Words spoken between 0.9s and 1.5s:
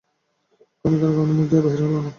আমার মুখ